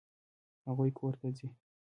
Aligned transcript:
هغوی 0.67 0.91
کور 0.97 1.13
ته 1.21 1.27
ځي. 1.37 1.47